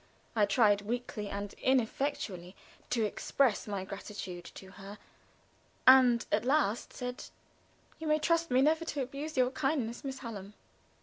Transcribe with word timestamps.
I 0.35 0.47
tried, 0.47 0.81
weakly 0.81 1.29
and 1.29 1.53
ineffectually, 1.61 2.55
to 2.89 3.05
express 3.05 3.67
my 3.67 3.85
gratitude 3.85 4.45
to 4.55 4.71
her, 4.71 4.97
and 5.85 6.25
at 6.31 6.43
last 6.43 6.91
said: 6.91 7.25
"You 7.99 8.07
may 8.07 8.17
trust 8.17 8.49
me 8.49 8.63
never 8.63 8.83
to 8.83 9.03
abuse 9.03 9.37
your 9.37 9.51
kindness, 9.51 10.03
Miss 10.03 10.17
Hallam." 10.17 10.55